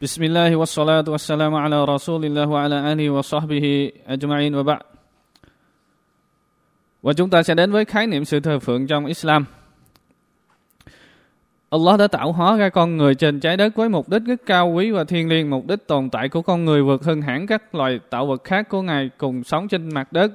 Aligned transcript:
بسم 0.00 0.22
الله 0.22 0.56
والصلاة 0.56 1.04
والسلام 1.08 1.54
على 1.54 1.84
رسول 1.84 2.24
الله 2.24 2.46
وعلى 2.48 2.92
آله 2.92 3.10
وصحبه 3.10 3.92
أجمعين 4.06 4.54
وبعد 4.54 4.80
Và 7.02 7.12
chúng 7.12 7.30
ta 7.30 7.42
sẽ 7.42 7.54
đến 7.54 7.72
với 7.72 7.84
khái 7.84 8.06
niệm 8.06 8.24
sự 8.24 8.40
thờ 8.40 8.58
phượng 8.58 8.86
trong 8.86 9.06
Islam. 9.06 9.44
Allah 11.70 11.98
đã 11.98 12.06
tạo 12.06 12.32
hóa 12.32 12.56
ra 12.56 12.68
con 12.68 12.96
người 12.96 13.14
trên 13.14 13.40
trái 13.40 13.56
đất 13.56 13.76
với 13.76 13.88
mục 13.88 14.08
đích 14.08 14.22
rất 14.22 14.40
cao 14.46 14.68
quý 14.68 14.90
và 14.90 15.04
thiêng 15.04 15.28
liêng. 15.28 15.50
Mục 15.50 15.66
đích 15.66 15.86
tồn 15.86 16.10
tại 16.10 16.28
của 16.28 16.42
con 16.42 16.64
người 16.64 16.82
vượt 16.82 17.04
hơn 17.04 17.22
hẳn 17.22 17.46
các 17.46 17.74
loài 17.74 18.00
tạo 18.10 18.26
vật 18.26 18.44
khác 18.44 18.68
của 18.68 18.82
Ngài 18.82 19.10
cùng 19.18 19.44
sống 19.44 19.68
trên 19.68 19.94
mặt 19.94 20.12
đất. 20.12 20.32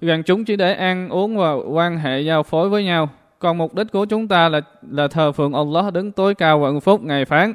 Rằng 0.00 0.22
chúng 0.22 0.44
chỉ 0.44 0.56
để 0.56 0.74
ăn, 0.74 1.08
uống 1.08 1.36
và 1.36 1.52
quan 1.52 1.98
hệ 1.98 2.20
giao 2.20 2.42
phối 2.42 2.68
với 2.68 2.84
nhau. 2.84 3.08
Còn 3.38 3.58
mục 3.58 3.74
đích 3.74 3.92
của 3.92 4.04
chúng 4.04 4.28
ta 4.28 4.48
là 4.48 4.60
là 4.90 5.08
thờ 5.08 5.32
phượng 5.32 5.52
Allah 5.52 5.92
đứng 5.92 6.12
tối 6.12 6.34
cao 6.34 6.58
và 6.58 6.68
ân 6.68 6.80
phúc. 6.80 7.02
Ngài 7.02 7.24
phán, 7.24 7.54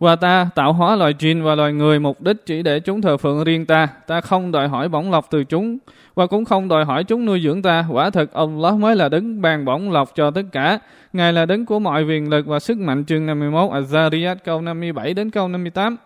và 0.00 0.16
ta, 0.16 0.48
tạo 0.54 0.72
hóa 0.72 0.96
loài 0.96 1.14
jin 1.18 1.42
và 1.42 1.54
loài 1.54 1.72
người 1.72 2.00
mục 2.00 2.22
đích 2.22 2.46
chỉ 2.46 2.62
để 2.62 2.80
chúng 2.80 3.02
thờ 3.02 3.16
phượng 3.16 3.44
riêng 3.44 3.66
ta. 3.66 3.88
Ta 4.06 4.20
không 4.20 4.52
đòi 4.52 4.68
hỏi 4.68 4.88
bổng 4.88 5.10
lộc 5.10 5.30
từ 5.30 5.44
chúng, 5.44 5.78
và 6.14 6.26
cũng 6.26 6.44
không 6.44 6.68
đòi 6.68 6.84
hỏi 6.84 7.04
chúng 7.04 7.26
nuôi 7.26 7.40
dưỡng 7.44 7.62
ta. 7.62 7.84
Quả 7.90 8.10
thực 8.10 8.32
Allah 8.32 8.74
mới 8.74 8.96
là 8.96 9.08
đứng 9.08 9.42
ban 9.42 9.64
bổng 9.64 9.92
lộc 9.92 10.14
cho 10.14 10.30
tất 10.30 10.42
cả. 10.52 10.78
Ngài 11.12 11.32
là 11.32 11.46
đứng 11.46 11.66
của 11.66 11.78
mọi 11.78 12.04
quyền 12.04 12.30
lực 12.30 12.46
và 12.46 12.58
sức 12.58 12.78
mạnh 12.78 13.04
chương 13.04 13.26
51 13.26 13.70
Az-Zariyat 13.70 14.36
câu 14.44 14.60
57 14.60 15.14
đến 15.14 15.30
câu 15.30 15.48
58. 15.48 15.96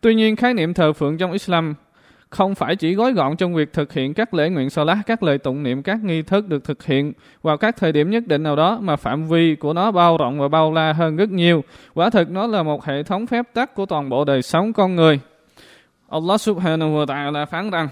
Tuy 0.00 0.14
nhiên, 0.14 0.36
khái 0.36 0.54
niệm 0.54 0.74
thờ 0.74 0.92
phượng 0.92 1.18
trong 1.18 1.32
Islam 1.32 1.74
không 2.30 2.54
phải 2.54 2.76
chỉ 2.76 2.94
gói 2.94 3.12
gọn 3.12 3.36
trong 3.36 3.54
việc 3.54 3.72
thực 3.72 3.92
hiện 3.92 4.14
các 4.14 4.34
lễ 4.34 4.50
nguyện 4.50 4.70
salat, 4.70 4.98
các 5.06 5.22
lời 5.22 5.38
tụng 5.38 5.62
niệm, 5.62 5.82
các 5.82 6.04
nghi 6.04 6.22
thức 6.22 6.48
được 6.48 6.64
thực 6.64 6.84
hiện 6.84 7.12
vào 7.42 7.56
các 7.56 7.76
thời 7.76 7.92
điểm 7.92 8.10
nhất 8.10 8.26
định 8.26 8.42
nào 8.42 8.56
đó 8.56 8.78
mà 8.82 8.96
phạm 8.96 9.28
vi 9.28 9.54
của 9.54 9.72
nó 9.72 9.90
bao 9.90 10.16
rộng 10.16 10.38
và 10.40 10.48
bao 10.48 10.72
la 10.72 10.92
hơn 10.92 11.16
rất 11.16 11.30
nhiều. 11.30 11.64
Quả 11.94 12.10
thực 12.10 12.30
nó 12.30 12.46
là 12.46 12.62
một 12.62 12.84
hệ 12.84 13.02
thống 13.02 13.26
phép 13.26 13.46
tắc 13.54 13.74
của 13.74 13.86
toàn 13.86 14.08
bộ 14.08 14.24
đời 14.24 14.42
sống 14.42 14.72
con 14.72 14.96
người. 14.96 15.20
Allah 16.08 16.40
subhanahu 16.40 16.90
wa 16.90 17.06
ta'ala 17.06 17.46
phán 17.46 17.70
rằng 17.70 17.88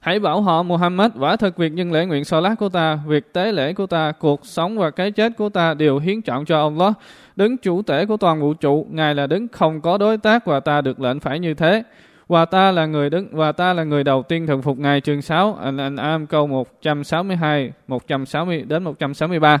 Hãy 0.00 0.18
bảo 0.18 0.42
họ 0.42 0.62
Muhammad 0.62 1.12
quả 1.18 1.36
thực 1.36 1.56
việc 1.56 1.72
nhân 1.72 1.92
lễ 1.92 2.06
nguyện 2.06 2.24
salat 2.24 2.58
của 2.58 2.68
ta, 2.68 2.98
việc 3.06 3.32
tế 3.32 3.52
lễ 3.52 3.72
của 3.72 3.86
ta, 3.86 4.12
cuộc 4.12 4.46
sống 4.46 4.78
và 4.78 4.90
cái 4.90 5.10
chết 5.10 5.32
của 5.36 5.48
ta 5.48 5.74
đều 5.74 5.98
hiến 5.98 6.22
chọn 6.22 6.44
cho 6.44 6.62
Allah. 6.62 6.92
Đứng 7.36 7.56
chủ 7.56 7.82
tể 7.82 8.06
của 8.06 8.16
toàn 8.16 8.40
vũ 8.40 8.54
trụ, 8.54 8.86
Ngài 8.90 9.14
là 9.14 9.26
đứng 9.26 9.48
không 9.48 9.80
có 9.80 9.98
đối 9.98 10.18
tác 10.18 10.46
và 10.46 10.60
ta 10.60 10.80
được 10.80 11.00
lệnh 11.00 11.20
phải 11.20 11.38
như 11.38 11.54
thế 11.54 11.82
và 12.26 12.44
ta 12.44 12.70
là 12.70 12.86
người 12.86 13.10
đứng 13.10 13.28
và 13.32 13.52
ta 13.52 13.72
là 13.72 13.84
người 13.84 14.04
đầu 14.04 14.22
tiên 14.22 14.46
thần 14.46 14.62
phục 14.62 14.78
ngài 14.78 15.00
chương 15.00 15.22
6 15.22 15.58
Al-An'am 15.62 16.26
câu 16.26 16.46
162 16.46 17.72
160 17.88 18.64
đến 18.68 18.82
163 18.82 19.58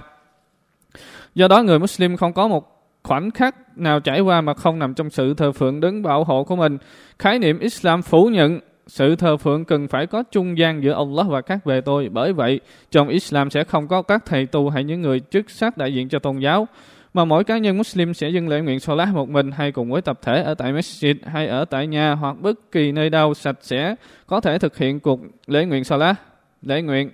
do 1.34 1.48
đó 1.48 1.62
người 1.62 1.78
Muslim 1.78 2.16
không 2.16 2.32
có 2.32 2.48
một 2.48 2.74
khoảnh 3.02 3.30
khắc 3.30 3.78
nào 3.78 4.00
trải 4.00 4.20
qua 4.20 4.40
mà 4.40 4.54
không 4.54 4.78
nằm 4.78 4.94
trong 4.94 5.10
sự 5.10 5.34
thờ 5.34 5.52
phượng 5.52 5.80
đứng 5.80 6.02
bảo 6.02 6.24
hộ 6.24 6.44
của 6.44 6.56
mình. 6.56 6.78
Khái 7.18 7.38
niệm 7.38 7.58
Islam 7.58 8.02
phủ 8.02 8.26
nhận 8.26 8.60
sự 8.86 9.16
thờ 9.16 9.36
phượng 9.36 9.64
cần 9.64 9.88
phải 9.88 10.06
có 10.06 10.22
trung 10.30 10.58
gian 10.58 10.82
giữa 10.82 10.92
Allah 10.92 11.26
và 11.28 11.40
các 11.40 11.66
bề 11.66 11.80
tôi. 11.80 12.08
Bởi 12.12 12.32
vậy, 12.32 12.60
trong 12.90 13.08
Islam 13.08 13.50
sẽ 13.50 13.64
không 13.64 13.88
có 13.88 14.02
các 14.02 14.24
thầy 14.26 14.46
tu 14.46 14.70
hay 14.70 14.84
những 14.84 15.02
người 15.02 15.20
chức 15.20 15.50
sắc 15.50 15.76
đại 15.76 15.94
diện 15.94 16.08
cho 16.08 16.18
tôn 16.18 16.38
giáo 16.38 16.68
mà 17.14 17.24
mỗi 17.24 17.44
cá 17.44 17.58
nhân 17.58 17.78
Muslim 17.78 18.14
sẽ 18.14 18.28
dâng 18.28 18.48
lễ 18.48 18.60
nguyện 18.60 18.80
Salah 18.80 19.14
một 19.14 19.28
mình 19.28 19.50
hay 19.50 19.72
cùng 19.72 19.90
với 19.90 20.02
tập 20.02 20.18
thể 20.22 20.42
ở 20.42 20.54
tại 20.54 20.72
masjid 20.72 21.14
hay 21.26 21.46
ở 21.46 21.64
tại 21.64 21.86
nhà 21.86 22.12
hoặc 22.12 22.36
bất 22.40 22.72
kỳ 22.72 22.92
nơi 22.92 23.10
đâu 23.10 23.34
sạch 23.34 23.56
sẽ 23.60 23.94
có 24.26 24.40
thể 24.40 24.58
thực 24.58 24.76
hiện 24.76 25.00
cuộc 25.00 25.20
lễ 25.46 25.64
nguyện 25.64 25.84
Salah 25.84 26.20
lễ 26.62 26.82
nguyện. 26.82 27.10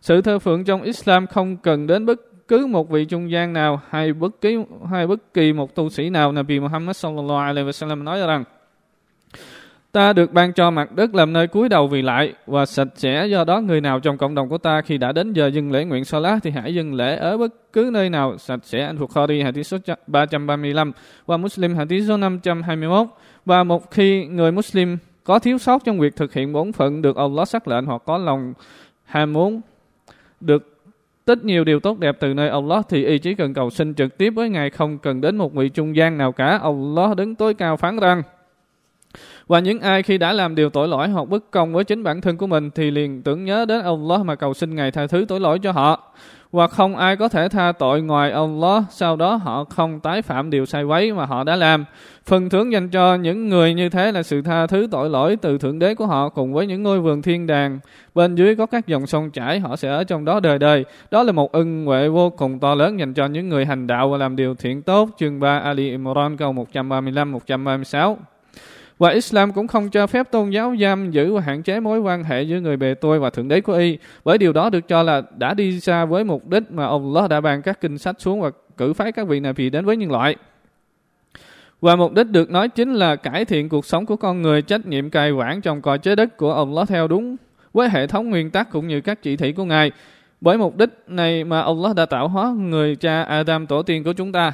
Sự 0.00 0.22
thờ 0.22 0.38
phượng 0.38 0.64
trong 0.64 0.82
Islam 0.82 1.26
không 1.26 1.56
cần 1.56 1.86
đến 1.86 2.06
bất 2.06 2.20
cứ 2.48 2.66
một 2.66 2.90
vị 2.90 3.04
trung 3.04 3.30
gian 3.30 3.52
nào 3.52 3.80
hay 3.88 4.12
bất 4.12 4.40
kỳ 4.40 4.56
hay 4.90 5.06
bất 5.06 5.34
kỳ 5.34 5.52
một 5.52 5.74
tu 5.74 5.88
sĩ 5.88 6.10
nào 6.10 6.32
Nabi 6.32 6.60
Muhammad 6.60 6.96
sallallahu 6.96 7.38
alaihi 7.38 7.66
wasallam 7.66 8.02
nói 8.02 8.20
rằng 8.26 8.44
Ta 9.92 10.12
được 10.12 10.32
ban 10.32 10.52
cho 10.52 10.70
mặt 10.70 10.92
đất 10.92 11.14
làm 11.14 11.32
nơi 11.32 11.46
cúi 11.46 11.68
đầu 11.68 11.86
vì 11.88 12.02
lại, 12.02 12.32
và 12.46 12.66
sạch 12.66 12.88
sẽ 12.94 13.26
do 13.26 13.44
đó 13.44 13.60
người 13.60 13.80
nào 13.80 14.00
trong 14.00 14.18
cộng 14.18 14.34
đồng 14.34 14.48
của 14.48 14.58
ta 14.58 14.82
khi 14.82 14.98
đã 14.98 15.12
đến 15.12 15.32
giờ 15.32 15.46
dâng 15.46 15.72
lễ 15.72 15.84
nguyện 15.84 16.04
Salat 16.04 16.42
thì 16.42 16.50
hãy 16.50 16.74
dâng 16.74 16.94
lễ 16.94 17.16
ở 17.16 17.38
bất 17.38 17.72
cứ 17.72 17.90
nơi 17.92 18.10
nào, 18.10 18.38
sạch 18.38 18.60
sẽ. 18.62 18.84
Anh 18.84 18.98
Bukhari, 18.98 19.42
hadith 19.42 19.66
số 19.66 19.78
335 20.06 20.92
và 21.26 21.36
Muslim, 21.36 21.74
hadith 21.74 22.08
số 22.08 22.16
521 22.16 23.06
và 23.44 23.64
một 23.64 23.90
khi 23.90 24.26
người 24.26 24.52
Muslim 24.52 24.98
có 25.24 25.38
thiếu 25.38 25.58
sót 25.58 25.84
trong 25.84 25.98
việc 25.98 26.16
thực 26.16 26.32
hiện 26.32 26.52
bổn 26.52 26.72
phận 26.72 27.02
được 27.02 27.16
Allah 27.16 27.48
xác 27.48 27.68
lệnh, 27.68 27.86
hoặc 27.86 28.02
có 28.04 28.18
lòng 28.18 28.54
ham 29.04 29.32
muốn 29.32 29.60
được 30.40 30.84
tích 31.24 31.44
nhiều 31.44 31.64
điều 31.64 31.80
tốt 31.80 31.98
đẹp 31.98 32.16
từ 32.20 32.34
nơi 32.34 32.48
Allah 32.48 32.84
thì 32.88 33.04
y 33.04 33.18
chỉ 33.18 33.34
cần 33.34 33.54
cầu 33.54 33.70
xin 33.70 33.94
trực 33.94 34.18
tiếp 34.18 34.30
với 34.30 34.48
Ngài, 34.48 34.70
không 34.70 34.98
cần 34.98 35.20
đến 35.20 35.36
một 35.36 35.54
vị 35.54 35.68
trung 35.68 35.96
gian 35.96 36.18
nào 36.18 36.32
cả. 36.32 36.58
Allah 36.62 37.16
đứng 37.16 37.34
tối 37.34 37.54
cao 37.54 37.76
phán 37.76 37.98
rằng 37.98 38.22
và 39.46 39.58
những 39.58 39.80
ai 39.80 40.02
khi 40.02 40.18
đã 40.18 40.32
làm 40.32 40.54
điều 40.54 40.70
tội 40.70 40.88
lỗi 40.88 41.08
hoặc 41.08 41.28
bất 41.28 41.50
công 41.50 41.72
với 41.72 41.84
chính 41.84 42.02
bản 42.02 42.20
thân 42.20 42.36
của 42.36 42.46
mình 42.46 42.70
thì 42.70 42.90
liền 42.90 43.22
tưởng 43.22 43.44
nhớ 43.44 43.64
đến 43.64 43.82
Allah 43.82 44.20
mà 44.20 44.34
cầu 44.34 44.54
xin 44.54 44.74
Ngài 44.74 44.90
tha 44.90 45.06
thứ 45.06 45.24
tội 45.28 45.40
lỗi 45.40 45.58
cho 45.62 45.72
họ. 45.72 46.12
Và 46.52 46.66
không 46.66 46.96
ai 46.96 47.16
có 47.16 47.28
thể 47.28 47.48
tha 47.48 47.72
tội 47.72 48.02
ngoài 48.02 48.30
Allah, 48.30 48.84
sau 48.90 49.16
đó 49.16 49.34
họ 49.34 49.64
không 49.64 50.00
tái 50.00 50.22
phạm 50.22 50.50
điều 50.50 50.66
sai 50.66 50.84
quấy 50.84 51.12
mà 51.12 51.26
họ 51.26 51.44
đã 51.44 51.56
làm. 51.56 51.84
Phần 52.26 52.50
thưởng 52.50 52.72
dành 52.72 52.88
cho 52.88 53.14
những 53.14 53.48
người 53.48 53.74
như 53.74 53.88
thế 53.88 54.12
là 54.12 54.22
sự 54.22 54.42
tha 54.42 54.66
thứ 54.66 54.88
tội 54.90 55.10
lỗi 55.10 55.36
từ 55.42 55.58
Thượng 55.58 55.78
Đế 55.78 55.94
của 55.94 56.06
họ 56.06 56.28
cùng 56.28 56.52
với 56.52 56.66
những 56.66 56.82
ngôi 56.82 57.00
vườn 57.00 57.22
thiên 57.22 57.46
đàng. 57.46 57.78
Bên 58.14 58.34
dưới 58.34 58.56
có 58.56 58.66
các 58.66 58.86
dòng 58.86 59.06
sông 59.06 59.30
chảy, 59.30 59.60
họ 59.60 59.76
sẽ 59.76 59.88
ở 59.88 60.04
trong 60.04 60.24
đó 60.24 60.40
đời 60.40 60.58
đời. 60.58 60.84
Đó 61.10 61.22
là 61.22 61.32
một 61.32 61.52
ân 61.52 61.84
huệ 61.84 62.08
vô 62.08 62.30
cùng 62.30 62.58
to 62.58 62.74
lớn 62.74 62.98
dành 62.98 63.14
cho 63.14 63.26
những 63.26 63.48
người 63.48 63.66
hành 63.66 63.86
đạo 63.86 64.08
và 64.10 64.16
làm 64.16 64.36
điều 64.36 64.54
thiện 64.54 64.82
tốt. 64.82 65.08
Chương 65.18 65.40
3 65.40 65.58
Ali 65.58 65.90
Imran 65.90 66.36
câu 66.36 66.52
135-136. 66.52 68.16
Và 69.02 69.10
Islam 69.10 69.52
cũng 69.52 69.66
không 69.66 69.90
cho 69.90 70.06
phép 70.06 70.30
tôn 70.30 70.50
giáo 70.50 70.74
giam 70.80 71.10
giữ 71.10 71.34
và 71.34 71.40
hạn 71.40 71.62
chế 71.62 71.80
mối 71.80 71.98
quan 71.98 72.24
hệ 72.24 72.42
giữa 72.42 72.60
người 72.60 72.76
bề 72.76 72.94
tôi 72.94 73.18
và 73.18 73.30
Thượng 73.30 73.48
Đế 73.48 73.60
của 73.60 73.72
y. 73.72 73.98
Bởi 74.24 74.38
điều 74.38 74.52
đó 74.52 74.70
được 74.70 74.88
cho 74.88 75.02
là 75.02 75.22
đã 75.36 75.54
đi 75.54 75.80
xa 75.80 76.04
với 76.04 76.24
mục 76.24 76.48
đích 76.48 76.62
mà 76.70 76.86
Allah 76.86 77.30
đã 77.30 77.40
ban 77.40 77.62
các 77.62 77.80
kinh 77.80 77.98
sách 77.98 78.16
xuống 78.18 78.40
và 78.40 78.50
cử 78.76 78.92
phái 78.92 79.12
các 79.12 79.28
vị 79.28 79.40
Nabi 79.40 79.70
đến 79.70 79.84
với 79.84 79.96
nhân 79.96 80.10
loại. 80.10 80.36
Và 81.80 81.96
mục 81.96 82.12
đích 82.12 82.26
được 82.26 82.50
nói 82.50 82.68
chính 82.68 82.94
là 82.94 83.16
cải 83.16 83.44
thiện 83.44 83.68
cuộc 83.68 83.86
sống 83.86 84.06
của 84.06 84.16
con 84.16 84.42
người, 84.42 84.62
trách 84.62 84.86
nhiệm 84.86 85.10
cai 85.10 85.30
quản 85.30 85.60
trong 85.60 85.82
cõi 85.82 85.98
chế 85.98 86.14
đất 86.14 86.36
của 86.36 86.54
Allah 86.54 86.88
theo 86.88 87.08
đúng 87.08 87.36
với 87.72 87.88
hệ 87.88 88.06
thống 88.06 88.30
nguyên 88.30 88.50
tắc 88.50 88.70
cũng 88.70 88.88
như 88.88 89.00
các 89.00 89.22
chỉ 89.22 89.36
thị 89.36 89.52
của 89.52 89.64
Ngài. 89.64 89.90
Bởi 90.40 90.58
mục 90.58 90.76
đích 90.76 90.90
này 91.06 91.44
mà 91.44 91.62
Allah 91.62 91.96
đã 91.96 92.06
tạo 92.06 92.28
hóa 92.28 92.54
người 92.58 92.96
cha 92.96 93.22
Adam 93.22 93.66
tổ 93.66 93.82
tiên 93.82 94.04
của 94.04 94.12
chúng 94.12 94.32
ta. 94.32 94.52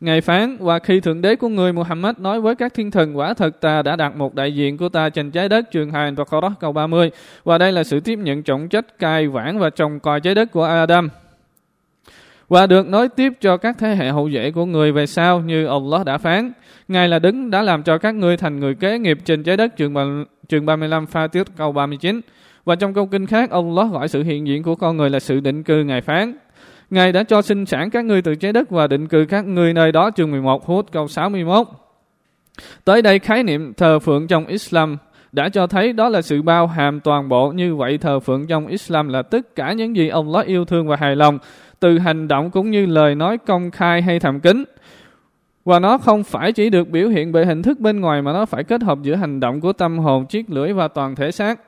Ngài 0.00 0.20
phán, 0.20 0.56
và 0.60 0.78
khi 0.78 1.00
Thượng 1.00 1.20
Đế 1.20 1.36
của 1.36 1.48
người 1.48 1.72
Muhammad 1.72 2.16
nói 2.18 2.40
với 2.40 2.54
các 2.54 2.74
thiên 2.74 2.90
thần, 2.90 3.18
quả 3.18 3.34
thật 3.34 3.60
ta 3.60 3.82
đã 3.82 3.96
đặt 3.96 4.16
một 4.16 4.34
đại 4.34 4.54
diện 4.54 4.76
của 4.76 4.88
ta 4.88 5.08
trên 5.08 5.30
trái 5.30 5.48
đất, 5.48 5.70
trường 5.70 5.90
hành 5.90 6.14
và 6.14 6.24
Korah 6.24 6.52
câu 6.60 6.72
30. 6.72 7.10
Và 7.44 7.58
đây 7.58 7.72
là 7.72 7.84
sự 7.84 8.00
tiếp 8.00 8.18
nhận 8.18 8.42
trọng 8.42 8.68
trách 8.68 8.98
cai 8.98 9.26
quản 9.26 9.58
và 9.58 9.70
trồng 9.70 10.00
còi 10.00 10.20
trái 10.20 10.34
đất 10.34 10.52
của 10.52 10.64
Adam. 10.64 11.08
Và 12.48 12.66
được 12.66 12.88
nói 12.88 13.08
tiếp 13.08 13.32
cho 13.40 13.56
các 13.56 13.76
thế 13.78 13.94
hệ 13.94 14.10
hậu 14.10 14.30
duệ 14.30 14.50
của 14.50 14.64
người 14.64 14.92
về 14.92 15.06
sau 15.06 15.40
như 15.40 15.66
Allah 15.66 16.04
đã 16.04 16.18
phán. 16.18 16.52
Ngài 16.88 17.08
là 17.08 17.18
đứng 17.18 17.50
đã 17.50 17.62
làm 17.62 17.82
cho 17.82 17.98
các 17.98 18.14
ngươi 18.14 18.36
thành 18.36 18.60
người 18.60 18.74
kế 18.74 18.98
nghiệp 18.98 19.18
trên 19.24 19.42
trái 19.42 19.56
đất 19.56 19.76
trường, 19.76 20.24
trường 20.48 20.66
35 20.66 21.06
pha 21.06 21.26
tiết 21.26 21.46
câu 21.56 21.72
39. 21.72 22.20
Và 22.64 22.74
trong 22.74 22.94
câu 22.94 23.06
kinh 23.06 23.26
khác, 23.26 23.50
Allah 23.50 23.92
gọi 23.92 24.08
sự 24.08 24.22
hiện 24.22 24.46
diện 24.46 24.62
của 24.62 24.74
con 24.74 24.96
người 24.96 25.10
là 25.10 25.20
sự 25.20 25.40
định 25.40 25.62
cư 25.62 25.84
Ngài 25.84 26.00
phán. 26.00 26.34
Ngài 26.94 27.12
đã 27.12 27.22
cho 27.22 27.42
sinh 27.42 27.66
sản 27.66 27.90
các 27.90 28.04
ngươi 28.04 28.22
từ 28.22 28.34
trái 28.34 28.52
đất 28.52 28.70
và 28.70 28.86
định 28.86 29.08
cư 29.08 29.26
các 29.28 29.46
ngươi 29.46 29.72
nơi 29.72 29.92
đó 29.92 30.10
chương 30.16 30.30
11 30.30 30.66
hút 30.66 30.86
câu 30.92 31.08
61. 31.08 31.66
Tới 32.84 33.02
đây 33.02 33.18
khái 33.18 33.42
niệm 33.42 33.74
thờ 33.74 33.98
phượng 33.98 34.26
trong 34.26 34.46
Islam 34.46 34.96
đã 35.32 35.48
cho 35.48 35.66
thấy 35.66 35.92
đó 35.92 36.08
là 36.08 36.22
sự 36.22 36.42
bao 36.42 36.66
hàm 36.66 37.00
toàn 37.00 37.28
bộ 37.28 37.52
như 37.52 37.76
vậy 37.76 37.98
thờ 37.98 38.20
phượng 38.20 38.46
trong 38.46 38.66
Islam 38.66 39.08
là 39.08 39.22
tất 39.22 39.54
cả 39.54 39.72
những 39.72 39.96
gì 39.96 40.08
ông 40.08 40.26
Allah 40.26 40.46
yêu 40.46 40.64
thương 40.64 40.88
và 40.88 40.96
hài 40.96 41.16
lòng 41.16 41.38
từ 41.80 41.98
hành 41.98 42.28
động 42.28 42.50
cũng 42.50 42.70
như 42.70 42.86
lời 42.86 43.14
nói 43.14 43.38
công 43.38 43.70
khai 43.70 44.02
hay 44.02 44.20
thầm 44.20 44.40
kín. 44.40 44.64
Và 45.64 45.78
nó 45.78 45.98
không 45.98 46.24
phải 46.24 46.52
chỉ 46.52 46.70
được 46.70 46.88
biểu 46.88 47.08
hiện 47.08 47.32
bởi 47.32 47.46
hình 47.46 47.62
thức 47.62 47.80
bên 47.80 48.00
ngoài 48.00 48.22
mà 48.22 48.32
nó 48.32 48.46
phải 48.46 48.64
kết 48.64 48.82
hợp 48.82 48.98
giữa 49.02 49.14
hành 49.14 49.40
động 49.40 49.60
của 49.60 49.72
tâm 49.72 49.98
hồn, 49.98 50.26
chiếc 50.26 50.50
lưỡi 50.50 50.72
và 50.72 50.88
toàn 50.88 51.14
thể 51.14 51.30
xác. 51.30 51.60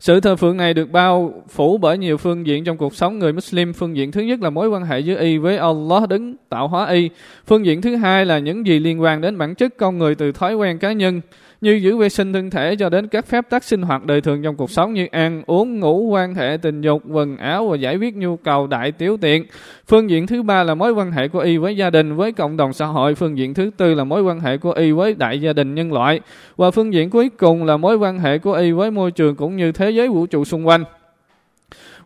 Sự 0.00 0.20
thờ 0.20 0.36
phượng 0.36 0.56
này 0.56 0.74
được 0.74 0.90
bao 0.90 1.42
phủ 1.48 1.78
bởi 1.78 1.98
nhiều 1.98 2.16
phương 2.16 2.46
diện 2.46 2.64
trong 2.64 2.76
cuộc 2.76 2.94
sống 2.94 3.18
người 3.18 3.32
Muslim. 3.32 3.72
Phương 3.72 3.96
diện 3.96 4.12
thứ 4.12 4.20
nhất 4.20 4.40
là 4.42 4.50
mối 4.50 4.68
quan 4.68 4.84
hệ 4.84 5.00
giữa 5.00 5.18
y 5.20 5.38
với 5.38 5.56
Allah 5.56 6.08
đứng 6.08 6.34
tạo 6.48 6.68
hóa 6.68 6.88
y. 6.88 7.10
Phương 7.46 7.66
diện 7.66 7.82
thứ 7.82 7.96
hai 7.96 8.26
là 8.26 8.38
những 8.38 8.66
gì 8.66 8.78
liên 8.78 9.02
quan 9.02 9.20
đến 9.20 9.38
bản 9.38 9.54
chất 9.54 9.76
con 9.76 9.98
người 9.98 10.14
từ 10.14 10.32
thói 10.32 10.54
quen 10.54 10.78
cá 10.78 10.92
nhân 10.92 11.20
như 11.62 11.72
giữ 11.72 11.96
vệ 11.96 12.08
sinh 12.08 12.32
thân 12.32 12.50
thể 12.50 12.76
cho 12.76 12.88
đến 12.88 13.08
các 13.08 13.26
phép 13.26 13.50
tắc 13.50 13.64
sinh 13.64 13.82
hoạt 13.82 14.04
đời 14.04 14.20
thường 14.20 14.42
trong 14.42 14.56
cuộc 14.56 14.70
sống 14.70 14.92
như 14.92 15.06
ăn, 15.10 15.42
uống, 15.46 15.80
ngủ, 15.80 16.08
quan 16.10 16.34
hệ, 16.34 16.56
tình 16.62 16.80
dục, 16.80 17.02
quần 17.10 17.36
áo 17.36 17.68
và 17.68 17.76
giải 17.76 17.96
quyết 17.96 18.16
nhu 18.16 18.36
cầu 18.36 18.66
đại 18.66 18.92
tiểu 18.92 19.16
tiện. 19.20 19.44
Phương 19.86 20.10
diện 20.10 20.26
thứ 20.26 20.42
ba 20.42 20.62
là 20.62 20.74
mối 20.74 20.92
quan 20.92 21.12
hệ 21.12 21.28
của 21.28 21.38
y 21.38 21.56
với 21.56 21.76
gia 21.76 21.90
đình, 21.90 22.16
với 22.16 22.32
cộng 22.32 22.56
đồng 22.56 22.72
xã 22.72 22.86
hội. 22.86 23.14
Phương 23.14 23.38
diện 23.38 23.54
thứ 23.54 23.70
tư 23.76 23.94
là 23.94 24.04
mối 24.04 24.22
quan 24.22 24.40
hệ 24.40 24.56
của 24.56 24.72
y 24.72 24.92
với 24.92 25.14
đại 25.14 25.40
gia 25.40 25.52
đình 25.52 25.74
nhân 25.74 25.92
loại. 25.92 26.20
Và 26.56 26.70
phương 26.70 26.92
diện 26.92 27.10
cuối 27.10 27.28
cùng 27.28 27.64
là 27.64 27.76
mối 27.76 27.96
quan 27.96 28.18
hệ 28.18 28.38
của 28.38 28.52
y 28.52 28.72
với 28.72 28.90
môi 28.90 29.10
trường 29.10 29.36
cũng 29.36 29.56
như 29.56 29.72
thế 29.72 29.90
giới 29.90 30.08
vũ 30.08 30.26
trụ 30.26 30.44
xung 30.44 30.66
quanh. 30.66 30.84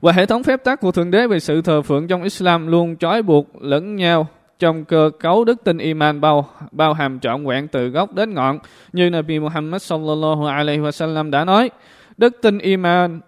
Và 0.00 0.12
hệ 0.12 0.26
thống 0.26 0.42
phép 0.42 0.64
tắc 0.64 0.80
của 0.80 0.92
Thượng 0.92 1.10
Đế 1.10 1.26
về 1.26 1.38
sự 1.38 1.62
thờ 1.62 1.82
phượng 1.82 2.08
trong 2.08 2.22
Islam 2.22 2.66
luôn 2.66 2.96
trói 2.96 3.22
buộc 3.22 3.62
lẫn 3.62 3.96
nhau 3.96 4.28
trong 4.58 4.84
cơ 4.84 5.10
cấu 5.20 5.44
đức 5.44 5.64
tin 5.64 5.78
iman 5.78 6.20
bao 6.20 6.48
bao 6.72 6.94
hàm 6.94 7.20
trọn 7.20 7.46
vẹn 7.46 7.68
từ 7.68 7.88
gốc 7.88 8.14
đến 8.14 8.34
ngọn, 8.34 8.58
như 8.92 9.10
Nabi 9.10 9.38
Muhammad 9.38 9.82
sallallahu 9.82 10.46
alaihi 10.46 10.80
wasallam 10.80 11.30
đã 11.30 11.44
nói, 11.44 11.70
đức 12.16 12.36
tin 12.42 12.58
iman 12.58 13.20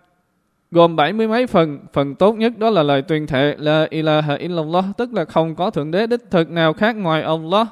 gồm 0.71 0.97
bảy 0.97 1.13
mươi 1.13 1.29
mấy 1.29 1.47
phần. 1.47 1.79
Phần 1.93 2.15
tốt 2.15 2.33
nhất 2.33 2.59
đó 2.59 2.71
là 2.71 2.83
lời 2.83 3.03
tuyên 3.03 3.27
thệ, 3.27 3.55
la 3.59 3.87
ilaha 3.91 4.35
illallah 4.35 4.85
tức 4.97 5.13
là 5.13 5.25
không 5.25 5.55
có 5.55 5.71
thượng 5.71 5.91
đế 5.91 6.07
đích 6.07 6.21
thực 6.31 6.51
nào 6.51 6.73
khác 6.73 6.97
ngoài 6.97 7.23
Allah. 7.23 7.67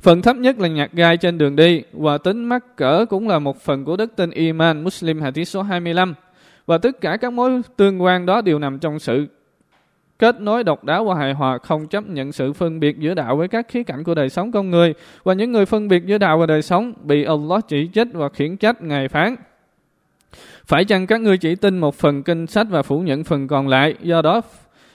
Phần 0.00 0.22
thấp 0.22 0.36
nhất 0.36 0.58
là 0.58 0.68
nhạc 0.68 0.92
gai 0.92 1.16
trên 1.16 1.38
đường 1.38 1.56
đi, 1.56 1.82
và 1.92 2.18
tính 2.18 2.44
mắc 2.44 2.76
cỡ 2.76 3.04
cũng 3.10 3.28
là 3.28 3.38
một 3.38 3.60
phần 3.60 3.84
của 3.84 3.96
đức 3.96 4.16
tin 4.16 4.30
Iman. 4.30 4.84
Muslim 4.84 5.20
Hadith 5.20 5.48
số 5.48 5.62
25. 5.62 6.14
Và 6.66 6.78
tất 6.78 7.00
cả 7.00 7.16
các 7.16 7.32
mối 7.32 7.60
tương 7.76 8.02
quan 8.02 8.26
đó 8.26 8.40
đều 8.40 8.58
nằm 8.58 8.78
trong 8.78 8.98
sự 8.98 9.26
kết 10.22 10.40
nối 10.40 10.64
độc 10.64 10.84
đáo 10.84 11.04
và 11.04 11.14
hài 11.14 11.32
hòa, 11.32 11.58
không 11.58 11.86
chấp 11.86 12.08
nhận 12.08 12.32
sự 12.32 12.52
phân 12.52 12.80
biệt 12.80 12.98
giữa 12.98 13.14
đạo 13.14 13.36
với 13.36 13.48
các 13.48 13.68
khía 13.68 13.82
cạnh 13.82 14.04
của 14.04 14.14
đời 14.14 14.28
sống 14.28 14.52
con 14.52 14.70
người 14.70 14.94
và 15.24 15.34
những 15.34 15.52
người 15.52 15.66
phân 15.66 15.88
biệt 15.88 16.06
giữa 16.06 16.18
đạo 16.18 16.38
và 16.38 16.46
đời 16.46 16.62
sống 16.62 16.92
bị 17.02 17.24
Allah 17.24 17.60
chỉ 17.68 17.88
trích 17.94 18.08
và 18.12 18.28
khiển 18.28 18.56
trách, 18.56 18.82
ngài 18.82 19.08
phán 19.08 19.36
phải 20.64 20.84
chăng 20.84 21.06
các 21.06 21.20
ngươi 21.20 21.38
chỉ 21.38 21.54
tin 21.54 21.78
một 21.78 21.94
phần 21.94 22.22
kinh 22.22 22.46
sách 22.46 22.66
và 22.70 22.82
phủ 22.82 23.00
nhận 23.00 23.24
phần 23.24 23.48
còn 23.48 23.68
lại 23.68 23.94
do 24.02 24.22
đó, 24.22 24.40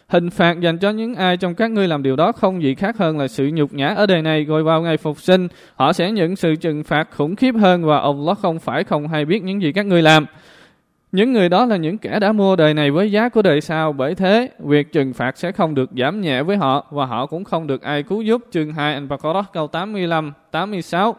Hình 0.07 0.29
phạt 0.29 0.59
dành 0.59 0.77
cho 0.77 0.89
những 0.89 1.15
ai 1.15 1.37
trong 1.37 1.55
các 1.55 1.71
ngươi 1.71 1.87
làm 1.87 2.03
điều 2.03 2.15
đó 2.15 2.31
không 2.31 2.63
gì 2.63 2.75
khác 2.75 2.97
hơn 2.97 3.19
là 3.19 3.27
sự 3.27 3.49
nhục 3.53 3.73
nhã 3.73 3.87
ở 3.87 4.05
đời 4.05 4.21
này 4.21 4.43
rồi 4.43 4.63
vào 4.63 4.81
ngày 4.81 4.97
phục 4.97 5.21
sinh. 5.21 5.47
Họ 5.75 5.93
sẽ 5.93 6.11
nhận 6.11 6.35
sự 6.35 6.55
trừng 6.55 6.83
phạt 6.83 7.07
khủng 7.11 7.35
khiếp 7.35 7.55
hơn 7.55 7.85
và 7.85 7.99
Allah 7.99 8.37
không 8.41 8.59
phải 8.59 8.83
không 8.83 9.07
hay 9.07 9.25
biết 9.25 9.43
những 9.43 9.61
gì 9.61 9.71
các 9.71 9.85
ngươi 9.85 10.01
làm. 10.01 10.25
Những 11.17 11.33
người 11.33 11.49
đó 11.49 11.65
là 11.65 11.77
những 11.77 11.97
kẻ 11.97 12.19
đã 12.19 12.31
mua 12.31 12.55
đời 12.55 12.73
này 12.73 12.91
với 12.91 13.11
giá 13.11 13.29
của 13.29 13.41
đời 13.41 13.61
sau. 13.61 13.93
Bởi 13.93 14.15
thế, 14.15 14.49
việc 14.59 14.91
trừng 14.91 15.13
phạt 15.13 15.37
sẽ 15.37 15.51
không 15.51 15.75
được 15.75 15.89
giảm 15.97 16.21
nhẹ 16.21 16.43
với 16.43 16.57
họ 16.57 16.87
và 16.91 17.05
họ 17.05 17.25
cũng 17.25 17.43
không 17.43 17.67
được 17.67 17.81
ai 17.81 18.03
cứu 18.03 18.21
giúp. 18.21 18.41
Chương 18.51 18.73
2 18.73 19.01
Al-Baqarah 19.01 19.43
câu 19.53 19.67
85, 19.67 20.33
86. 20.51 21.15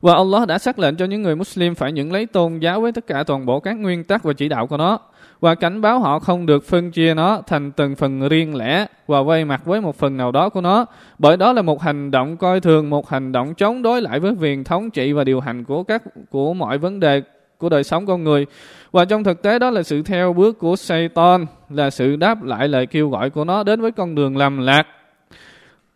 Và 0.00 0.14
Allah 0.14 0.48
đã 0.48 0.58
xác 0.58 0.78
lệnh 0.78 0.96
cho 0.96 1.04
những 1.04 1.22
người 1.22 1.36
Muslim 1.36 1.74
phải 1.74 1.92
nhận 1.92 2.12
lấy 2.12 2.26
tôn 2.26 2.58
giáo 2.58 2.80
với 2.80 2.92
tất 2.92 3.06
cả 3.06 3.24
toàn 3.26 3.46
bộ 3.46 3.60
các 3.60 3.72
nguyên 3.72 4.04
tắc 4.04 4.24
và 4.24 4.32
chỉ 4.32 4.48
đạo 4.48 4.66
của 4.66 4.76
nó 4.76 4.98
và 5.40 5.54
cảnh 5.54 5.80
báo 5.80 5.98
họ 5.98 6.18
không 6.18 6.46
được 6.46 6.64
phân 6.64 6.90
chia 6.90 7.14
nó 7.14 7.42
thành 7.46 7.72
từng 7.72 7.96
phần 7.96 8.28
riêng 8.28 8.56
lẻ 8.56 8.86
và 9.06 9.18
quay 9.18 9.44
mặt 9.44 9.64
với 9.64 9.80
một 9.80 9.96
phần 9.96 10.16
nào 10.16 10.32
đó 10.32 10.48
của 10.48 10.60
nó 10.60 10.86
bởi 11.18 11.36
đó 11.36 11.52
là 11.52 11.62
một 11.62 11.82
hành 11.82 12.10
động 12.10 12.36
coi 12.36 12.60
thường 12.60 12.90
một 12.90 13.08
hành 13.08 13.32
động 13.32 13.54
chống 13.54 13.82
đối 13.82 14.02
lại 14.02 14.20
với 14.20 14.32
quyền 14.40 14.64
thống 14.64 14.90
trị 14.90 15.12
và 15.12 15.24
điều 15.24 15.40
hành 15.40 15.64
của 15.64 15.82
các 15.82 16.02
của 16.30 16.54
mọi 16.54 16.78
vấn 16.78 17.00
đề 17.00 17.22
của 17.62 17.68
đời 17.68 17.84
sống 17.84 18.06
con 18.06 18.24
người. 18.24 18.46
Và 18.90 19.04
trong 19.04 19.24
thực 19.24 19.42
tế 19.42 19.58
đó 19.58 19.70
là 19.70 19.82
sự 19.82 20.02
theo 20.02 20.32
bước 20.32 20.58
của 20.58 20.76
Satan, 20.76 21.46
là 21.70 21.90
sự 21.90 22.16
đáp 22.16 22.42
lại 22.42 22.68
lời 22.68 22.86
kêu 22.86 23.08
gọi 23.10 23.30
của 23.30 23.44
nó 23.44 23.62
đến 23.62 23.80
với 23.80 23.92
con 23.92 24.14
đường 24.14 24.36
lầm 24.36 24.58
lạc, 24.58 24.86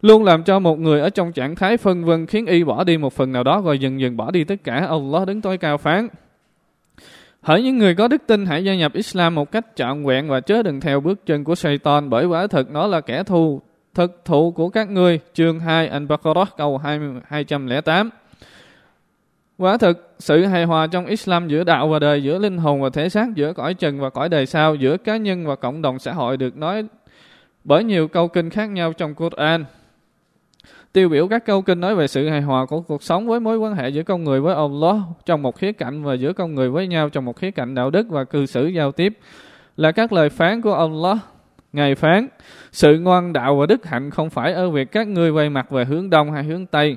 luôn 0.03 0.25
làm 0.25 0.43
cho 0.43 0.59
một 0.59 0.79
người 0.79 1.01
ở 1.01 1.11
trong 1.11 1.33
trạng 1.33 1.55
thái 1.55 1.77
phân 1.77 2.05
vân 2.05 2.27
khiến 2.27 2.47
y 2.47 2.65
bỏ 2.65 2.85
đi 2.85 2.99
một 2.99 3.13
phần 3.13 3.33
nào 3.33 3.45
đó 3.45 3.63
rồi 3.65 3.79
dần 3.79 4.01
dần 4.01 4.17
bỏ 4.17 4.31
đi 4.31 4.45
tất 4.45 4.65
cả. 4.65 4.87
Allah 4.91 5.27
đứng 5.27 5.41
tối 5.41 5.59
cao 5.59 5.79
phán. 5.79 6.09
Hỡi 7.43 7.63
những 7.63 7.79
người 7.79 7.95
có 7.95 8.09
đức 8.09 8.23
tin, 8.27 8.47
hãy 8.47 8.65
gia 8.65 8.75
nhập 8.75 8.93
Islam 8.95 9.35
một 9.35 9.53
cách 9.53 9.67
trọn 9.77 10.05
vẹn 10.05 10.29
và 10.29 10.41
chớ 10.41 10.63
đừng 10.63 10.81
theo 10.81 11.01
bước 11.01 11.27
chân 11.27 11.45
của 11.45 11.55
Satan, 11.55 12.11
bởi 12.11 12.27
quả 12.27 12.47
thật 12.47 12.71
nó 12.71 12.87
là 12.87 13.01
kẻ 13.01 13.23
thù, 13.23 13.61
thực 13.95 14.25
thụ 14.25 14.51
của 14.51 14.69
các 14.69 14.91
ngươi. 14.91 15.21
Chương 15.35 15.61
2 15.61 15.89
Al-Baqarah, 15.89 16.47
câu 16.57 16.79
208 16.79 18.11
Quả 19.59 19.77
thực, 19.77 20.15
sự 20.19 20.45
hài 20.45 20.65
hòa 20.65 20.87
trong 20.87 21.07
Islam 21.07 21.49
giữa 21.49 21.65
đạo 21.65 21.89
và 21.89 21.99
đời, 21.99 22.23
giữa 22.23 22.39
linh 22.39 22.59
hồn 22.59 22.83
và 22.83 22.91
thể 22.93 23.09
xác, 23.09 23.35
giữa 23.35 23.53
cõi 23.53 23.75
trần 23.75 24.01
và 24.01 24.11
cõi 24.11 24.29
đời 24.29 24.47
sau, 24.47 24.75
giữa 24.75 24.97
cá 24.97 25.17
nhân 25.17 25.47
và 25.47 25.57
cộng 25.57 25.83
đồng 25.83 25.99
xã 25.99 26.13
hội 26.13 26.37
được 26.37 26.57
nói 26.57 26.85
bởi 27.65 27.85
nhiều 27.85 28.09
câu 28.09 28.29
kinh 28.29 28.51
khác 28.51 28.67
nhau 28.71 28.93
trong 28.93 29.15
Quran. 29.15 29.65
Tiêu 30.93 31.09
biểu 31.09 31.29
các 31.29 31.47
câu 31.47 31.63
kinh 31.63 31.81
nói 31.81 31.95
về 31.95 32.07
sự 32.07 32.29
hài 32.29 32.41
hòa 32.41 32.67
của 32.67 32.81
cuộc 32.81 33.03
sống 33.03 33.27
với 33.27 33.41
mối 33.41 33.59
quan 33.59 33.75
hệ 33.75 33.89
giữa 33.89 34.03
con 34.03 34.25
người 34.25 34.41
với 34.41 34.55
Allah 34.55 34.97
trong 35.27 35.43
một 35.43 35.57
khía 35.57 35.73
cạnh 35.73 36.03
và 36.03 36.15
giữa 36.15 36.33
con 36.33 36.55
người 36.55 36.71
với 36.71 36.87
nhau 36.87 37.09
trong 37.09 37.25
một 37.25 37.37
khía 37.37 37.51
cạnh 37.51 37.75
đạo 37.75 37.91
đức 37.91 38.09
và 38.09 38.25
cư 38.25 38.47
xử 38.47 38.67
giao 38.67 38.93
tiếp 38.93 39.19
là 39.77 39.93
các 39.93 40.13
lời 40.13 40.29
phán 40.29 40.63
của 40.63 40.75
Allah. 40.75 41.19
Ngài 41.73 41.95
phán, 41.95 42.29
sự 42.73 42.99
ngoan 42.99 43.33
đạo 43.33 43.57
và 43.57 43.67
đức 43.67 43.87
hạnh 43.87 44.11
không 44.11 44.31
phải 44.31 44.53
ở 44.53 44.71
việc 44.71 44.93
các 44.93 45.09
ngươi 45.09 45.31
quay 45.31 45.51
mặt 45.51 45.71
về 45.71 45.85
hướng 45.85 46.11
đông 46.11 46.33
hay 46.33 46.45
hướng 46.45 46.67
tây, 46.67 46.97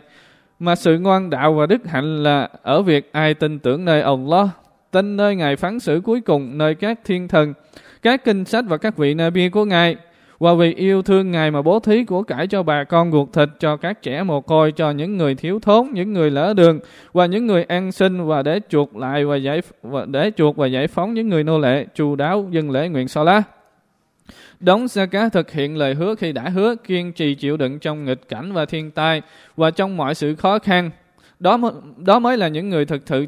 mà 0.60 0.76
sự 0.76 1.00
ngoan 1.00 1.30
đạo 1.30 1.54
và 1.54 1.66
đức 1.66 1.88
hạnh 1.88 2.24
là 2.24 2.50
ở 2.64 2.82
việc 2.82 3.10
ai 3.12 3.34
tin 3.34 3.60
tưởng 3.60 3.86
nơi 3.86 4.02
Allah, 4.02 4.48
tin 4.92 5.18
nơi 5.18 5.36
Ngài 5.36 5.56
phán 5.56 5.80
xử 5.80 6.02
cuối 6.04 6.22
cùng, 6.22 6.58
nơi 6.58 6.76
các 6.76 7.00
thiên 7.06 7.28
thần, 7.28 7.54
các 8.02 8.24
kinh 8.26 8.46
sách 8.46 8.66
và 8.68 8.78
các 8.78 8.98
vị 8.98 9.14
Nabi 9.14 9.50
của 9.50 9.66
Ngài, 9.66 9.96
và 10.40 10.54
vì 10.54 10.74
yêu 10.74 11.02
thương 11.02 11.32
Ngài 11.32 11.52
mà 11.52 11.62
bố 11.62 11.80
thí 11.80 12.04
của 12.04 12.24
cải 12.24 12.48
cho 12.48 12.64
bà 12.64 12.84
con 12.84 13.12
ruột 13.12 13.34
thịt, 13.34 13.50
cho 13.60 13.78
các 13.78 14.02
trẻ 14.02 14.24
mồ 14.24 14.42
côi, 14.42 14.72
cho 14.72 14.92
những 14.92 15.18
người 15.18 15.36
thiếu 15.36 15.60
thốn, 15.60 15.88
những 15.94 16.14
người 16.14 16.32
lỡ 16.32 16.54
đường 16.54 16.80
và 17.14 17.26
những 17.26 17.48
người 17.48 17.64
ăn 17.64 17.92
xin 17.92 18.26
và 18.26 18.44
để 18.44 18.60
chuộc 18.70 18.96
lại 18.96 19.26
và 19.26 19.36
giải 19.36 19.62
và 19.84 20.06
để 20.06 20.32
chuộc 20.38 20.58
và 20.58 20.68
giải 20.68 20.88
phóng 20.88 21.14
những 21.14 21.30
người 21.30 21.44
nô 21.44 21.60
lệ, 21.60 21.86
chu 21.96 22.16
đáo 22.16 22.48
dân 22.52 22.72
lễ 22.72 22.90
nguyện 22.90 23.08
so 23.08 23.24
đóng 24.60 24.88
sa 24.88 25.06
cá 25.06 25.30
thực 25.30 25.52
hiện 25.52 25.78
lời 25.78 25.94
hứa 25.94 26.16
khi 26.16 26.32
đã 26.32 26.50
hứa, 26.50 26.76
kiên 26.76 27.14
trì 27.14 27.36
chịu 27.36 27.58
đựng 27.58 27.80
trong 27.80 28.06
nghịch 28.06 28.28
cảnh 28.30 28.54
và 28.54 28.66
thiên 28.66 28.92
tai 28.92 29.22
và 29.56 29.72
trong 29.72 29.98
mọi 29.98 30.16
sự 30.16 30.36
khó 30.36 30.60
khăn. 30.60 30.92
Đó 31.40 31.60
đó 31.98 32.20
mới 32.20 32.38
là 32.38 32.48
những 32.48 32.70
người 32.70 32.86
thực 32.86 33.02
sự 33.06 33.26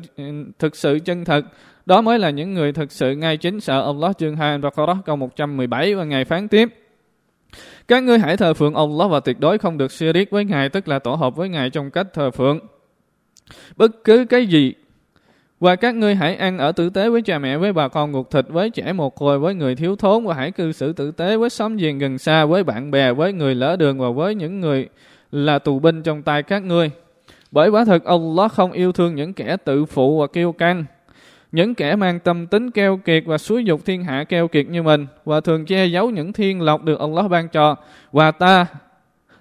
thực 0.59 0.75
sự 0.75 1.00
chân 1.06 1.25
thật. 1.25 1.45
Đó 1.86 2.01
mới 2.01 2.19
là 2.19 2.30
những 2.30 2.53
người 2.53 2.74
thực 2.74 2.92
sự 2.92 3.15
ngay 3.15 3.38
chính 3.38 3.59
sợ 3.59 3.86
Allah 3.86 4.18
chương 4.18 4.36
2 4.36 4.59
Al-Baqarah 4.59 5.01
câu 5.06 5.15
117 5.15 5.95
và 5.95 6.03
ngày 6.03 6.25
phán 6.25 6.48
tiếp. 6.48 6.69
Các 7.88 8.04
ngươi 8.04 8.19
hãy 8.19 8.38
thờ 8.38 8.54
phượng 8.54 8.75
Allah 8.75 9.12
và 9.12 9.19
tuyệt 9.19 9.39
đối 9.39 9.57
không 9.57 9.77
được 9.77 9.92
shirik 9.92 10.31
với 10.31 10.45
Ngài, 10.45 10.69
tức 10.69 10.88
là 10.88 11.00
tổ 11.00 11.15
hợp 11.15 11.36
với 11.36 11.50
Ngài 11.50 11.69
trong 11.69 11.92
cách 11.92 12.07
thờ 12.13 12.31
phượng. 12.31 12.59
Bất 13.75 14.04
cứ 14.04 14.25
cái 14.30 14.45
gì 14.45 14.74
và 15.62 15.75
các 15.75 15.96
ngươi 15.96 16.16
hãy 16.16 16.36
ăn 16.36 16.58
ở 16.58 16.72
tử 16.72 16.90
tế 16.90 17.10
với 17.10 17.22
cha 17.22 17.40
mẹ, 17.40 17.58
với 17.58 17.74
bà 17.74 17.88
con 17.88 18.12
ngục 18.12 18.31
thịt, 18.31 18.46
với 18.50 18.69
trẻ 18.69 18.94
một 18.94 19.16
côi, 19.16 19.40
với 19.40 19.56
người 19.56 19.75
thiếu 19.75 19.96
thốn 19.96 20.25
và 20.25 20.34
hãy 20.34 20.52
cư 20.52 20.72
xử 20.72 20.94
tử 20.94 21.12
tế 21.12 21.38
với 21.38 21.50
xóm 21.50 21.78
giềng 21.78 21.98
gần 21.98 22.18
xa, 22.18 22.46
với 22.46 22.63
bạn 22.63 22.92
bè, 22.92 23.13
với 23.13 23.34
người 23.34 23.56
lỡ 23.56 23.75
đường 23.75 24.00
và 24.00 24.10
với 24.10 24.36
những 24.36 24.60
người 24.60 24.90
là 25.31 25.60
tù 25.60 25.80
binh 25.80 26.04
trong 26.04 26.24
tay 26.24 26.44
các 26.44 26.63
ngươi. 26.63 26.92
Bởi 27.52 27.69
quả 27.69 27.86
thực 27.86 28.06
Allah 28.06 28.52
không 28.52 28.72
yêu 28.72 28.92
thương 28.92 29.16
những 29.16 29.34
kẻ 29.34 29.58
tự 29.58 29.86
phụ 29.86 30.19
và 30.19 30.28
kiêu 30.28 30.52
căng, 30.52 30.86
những 31.52 31.75
kẻ 31.75 31.96
mang 31.96 32.19
tâm 32.19 32.48
tính 32.48 32.72
keo 32.72 32.98
kiệt 32.98 33.24
và 33.25 33.38
xúi 33.38 33.66
dục 33.66 33.81
thiên 33.86 34.04
hạ 34.04 34.24
keo 34.24 34.48
kiệt 34.48 34.69
như 34.69 34.84
mình 34.84 35.07
và 35.25 35.42
thường 35.42 35.66
che 35.66 35.86
giấu 35.86 36.10
những 36.10 36.34
thiên 36.34 36.62
lộc 36.62 36.84
được 36.84 37.00
Allah 37.00 37.30
ban 37.30 37.50
cho 37.50 37.75
và 38.12 38.31
ta 38.31 38.66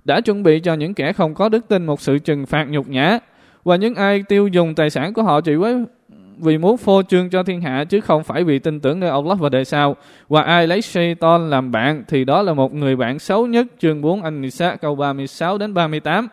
đã 0.05 0.20
chuẩn 0.20 0.43
bị 0.43 0.61
cho 0.61 0.75
những 0.75 0.94
kẻ 0.94 1.12
không 1.12 1.34
có 1.34 1.49
đức 1.49 1.69
tin 1.69 1.87
một 1.87 2.00
sự 2.00 2.18
trừng 2.18 2.47
phạt 2.47 2.64
nhục 2.64 2.88
nhã 2.88 3.18
và 3.64 3.76
những 3.76 3.94
ai 3.94 4.23
tiêu 4.28 4.49
dùng 4.49 4.75
tài 4.75 4.90
sản 4.90 5.12
của 5.14 5.23
họ 5.23 5.40
chỉ 5.40 5.54
với 5.54 5.85
vì 6.42 6.59
muốn 6.59 6.76
phô 6.76 7.02
trương 7.02 7.30
cho 7.30 7.42
thiên 7.42 7.61
hạ 7.61 7.85
chứ 7.85 8.00
không 8.00 8.25
phải 8.25 8.44
vì 8.44 8.59
tin 8.59 8.80
tưởng 8.80 9.00
nơi 9.00 9.11
Allah 9.11 9.38
và 9.38 9.49
đời 9.49 9.64
sau. 9.64 9.97
Và 10.28 10.42
ai 10.42 10.66
lấy 10.66 10.82
Shaitan 10.82 11.50
làm 11.50 11.70
bạn 11.70 12.04
thì 12.09 12.25
đó 12.25 12.42
là 12.42 12.54
một 12.54 12.75
người 12.75 12.97
bạn 12.97 13.18
xấu 13.18 13.47
nhất. 13.47 13.66
Chương 13.78 14.00
4 14.00 14.23
Anh 14.23 14.40
Nisa 14.40 14.76
câu 14.76 14.94
36 14.94 15.59
đến 15.59 15.75
38. 15.75 16.28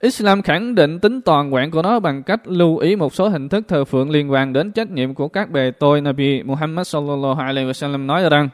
Islam 0.00 0.42
khẳng 0.42 0.74
định 0.74 0.98
tính 0.98 1.20
toàn 1.20 1.50
vẹn 1.50 1.70
của 1.70 1.82
nó 1.82 2.00
bằng 2.00 2.22
cách 2.22 2.40
lưu 2.44 2.78
ý 2.78 2.96
một 2.96 3.14
số 3.14 3.28
hình 3.28 3.48
thức 3.48 3.64
thờ 3.68 3.84
phượng 3.84 4.10
liên 4.10 4.30
quan 4.30 4.52
đến 4.52 4.72
trách 4.72 4.90
nhiệm 4.90 5.14
của 5.14 5.28
các 5.28 5.50
bề 5.50 5.70
tôi. 5.70 6.00
Nabi 6.00 6.42
Muhammad 6.42 6.88
sallallahu 6.88 7.40
alaihi 7.40 7.68
wasallam 7.68 8.06
nói 8.06 8.30
rằng 8.30 8.48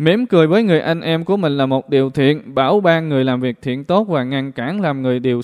Mỉm 0.00 0.26
cười 0.26 0.46
với 0.46 0.62
người 0.62 0.80
anh 0.80 1.00
em 1.00 1.24
của 1.24 1.36
mình 1.36 1.56
là 1.56 1.66
một 1.66 1.88
điều 1.88 2.10
thiện, 2.10 2.54
bảo 2.54 2.80
ban 2.80 3.08
người 3.08 3.24
làm 3.24 3.40
việc 3.40 3.62
thiện 3.62 3.84
tốt 3.84 4.08
và 4.08 4.24
ngăn 4.24 4.52
cản 4.52 4.80
làm 4.80 5.02
người 5.02 5.18
điều 5.18 5.40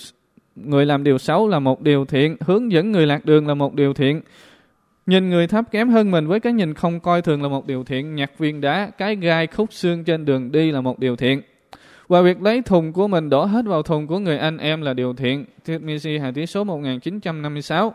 người 0.56 0.86
làm 0.86 1.04
điều 1.04 1.18
xấu 1.18 1.48
là 1.48 1.58
một 1.58 1.80
điều 1.80 2.04
thiện, 2.04 2.36
hướng 2.40 2.72
dẫn 2.72 2.92
người 2.92 3.06
lạc 3.06 3.24
đường 3.24 3.48
là 3.48 3.54
một 3.54 3.74
điều 3.74 3.94
thiện. 3.94 4.20
Nhìn 5.06 5.30
người 5.30 5.46
thấp 5.46 5.64
kém 5.70 5.88
hơn 5.88 6.10
mình 6.10 6.26
với 6.26 6.40
cái 6.40 6.52
nhìn 6.52 6.74
không 6.74 7.00
coi 7.00 7.22
thường 7.22 7.42
là 7.42 7.48
một 7.48 7.66
điều 7.66 7.84
thiện, 7.84 8.14
nhặt 8.14 8.30
viên 8.38 8.60
đá, 8.60 8.90
cái 8.98 9.16
gai 9.16 9.46
khúc 9.46 9.72
xương 9.72 10.04
trên 10.04 10.24
đường 10.24 10.52
đi 10.52 10.70
là 10.70 10.80
một 10.80 10.98
điều 10.98 11.16
thiện. 11.16 11.42
Và 12.08 12.22
việc 12.22 12.42
lấy 12.42 12.62
thùng 12.62 12.92
của 12.92 13.08
mình 13.08 13.30
đổ 13.30 13.44
hết 13.44 13.64
vào 13.66 13.82
thùng 13.82 14.06
của 14.06 14.18
người 14.18 14.38
anh 14.38 14.58
em 14.58 14.82
là 14.82 14.94
điều 14.94 15.14
thiện. 15.14 15.44
Thuyết 15.66 15.82
Misi 15.82 16.18
Hà 16.18 16.30
Tí 16.30 16.46
số 16.46 16.64
1956. 16.64 17.94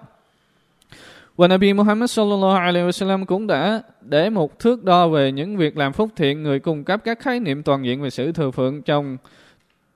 Và 1.38 1.48
Nabi 1.48 1.74
Muhammad 1.74 2.12
sallallahu 2.12 2.58
alaihi 2.58 2.88
wasallam 2.88 3.26
cũng 3.26 3.48
đã 3.48 3.82
để 4.02 4.30
một 4.30 4.60
thước 4.60 4.84
đo 4.84 5.08
về 5.08 5.32
những 5.32 5.58
việc 5.58 5.78
làm 5.78 5.94
phúc 5.94 6.10
thiện 6.16 6.44
người 6.44 6.60
cung 6.60 6.84
cấp 6.84 7.02
các 7.04 7.20
khái 7.20 7.40
niệm 7.40 7.64
toàn 7.64 7.86
diện 7.86 8.02
về 8.02 8.10
sự 8.10 8.32
thừa 8.32 8.52
phượng 8.52 8.82
trong 8.82 9.18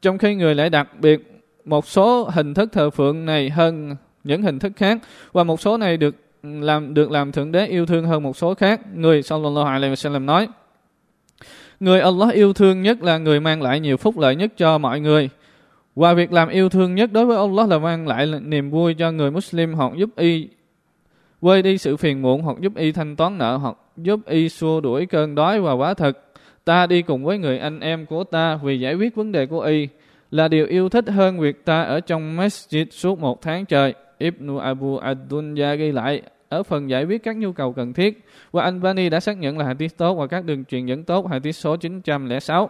trong 0.02 0.18
khi 0.18 0.36
người 0.36 0.56
lại 0.56 0.70
đặc 0.70 0.88
biệt 1.00 1.35
một 1.66 1.88
số 1.88 2.30
hình 2.34 2.54
thức 2.54 2.70
thờ 2.72 2.90
phượng 2.90 3.26
này 3.26 3.50
hơn 3.50 3.96
những 4.24 4.42
hình 4.42 4.60
thức 4.60 4.72
khác, 4.76 4.98
và 5.34 5.44
một 5.44 5.62
số 5.62 5.78
này 5.78 5.98
được 5.98 6.16
làm 6.44 6.94
được 6.94 7.12
làm 7.12 7.32
thượng 7.32 7.52
đế 7.52 7.66
yêu 7.66 7.86
thương 7.86 8.06
hơn 8.06 8.24
một 8.24 8.38
số 8.38 8.54
khác. 8.54 8.82
Người 8.96 9.22
sallallahu 9.22 9.66
alaihi 9.66 9.94
wasallam 9.94 10.26
nói: 10.26 10.48
Người 11.80 12.00
Allah 12.00 12.34
yêu 12.34 12.54
thương 12.54 12.82
nhất 12.82 13.04
là 13.04 13.18
người 13.18 13.40
mang 13.40 13.62
lại 13.62 13.80
nhiều 13.80 13.98
phúc 13.98 14.18
lợi 14.18 14.36
nhất 14.36 14.54
cho 14.58 14.78
mọi 14.78 15.00
người. 15.00 15.30
Và 15.96 16.14
việc 16.14 16.32
làm 16.32 16.50
yêu 16.50 16.70
thương 16.70 16.96
nhất 16.96 17.12
đối 17.14 17.26
với 17.26 17.38
Allah 17.38 17.70
là 17.70 17.80
mang 17.80 18.08
lại 18.08 18.28
niềm 18.42 18.70
vui 18.70 18.94
cho 18.94 19.12
người 19.12 19.32
Muslim 19.32 19.74
hoặc 19.74 19.92
giúp 19.96 20.10
y 20.16 20.48
quên 21.42 21.64
đi 21.64 21.78
sự 21.78 21.98
phiền 21.98 22.22
muộn 22.22 22.42
hoặc 22.42 22.58
giúp 22.60 22.76
y 22.76 22.92
thanh 22.92 23.16
toán 23.16 23.38
nợ 23.38 23.58
hoặc 23.58 23.76
giúp 23.98 24.20
y 24.26 24.50
xua 24.50 24.82
đuổi 24.82 25.06
cơn 25.06 25.36
đói 25.36 25.62
và 25.62 25.74
quá 25.74 25.94
thực. 25.94 26.22
ta 26.66 26.88
đi 26.88 27.02
cùng 27.02 27.24
với 27.24 27.38
người 27.38 27.58
anh 27.58 27.80
em 27.80 28.06
của 28.06 28.24
ta 28.24 28.60
vì 28.64 28.80
giải 28.80 28.96
quyết 28.96 29.16
vấn 29.16 29.32
đề 29.32 29.46
của 29.46 29.60
y 29.60 29.88
là 30.36 30.48
điều 30.48 30.66
yêu 30.66 30.90
thích 30.90 31.10
hơn 31.10 31.40
việc 31.40 31.66
ta 31.66 31.82
ở 31.82 32.00
trong 32.00 32.38
masjid 32.38 32.86
suốt 32.92 33.20
một 33.20 33.42
tháng 33.42 33.66
trời. 33.66 33.94
Ibn 34.18 34.58
Abu 34.58 34.98
Ad-Dunya 34.98 35.76
ghi 35.76 35.92
lại 35.92 36.22
ở 36.50 36.64
phần 36.64 36.90
giải 36.90 37.06
quyết 37.06 37.24
các 37.24 37.38
nhu 37.38 37.52
cầu 37.52 37.74
cần 37.74 37.94
thiết. 37.94 38.26
Và 38.52 38.64
anh 38.64 38.82
Bani 38.82 39.10
đã 39.10 39.20
xác 39.20 39.38
nhận 39.38 39.58
là 39.58 39.66
hadith 39.66 39.98
tốt 39.98 40.14
và 40.14 40.28
các 40.28 40.46
đường 40.46 40.66
truyền 40.66 40.86
dẫn 40.86 41.04
tốt 41.04 41.28
hadith 41.28 41.56
số 41.56 41.76
906. 41.76 42.70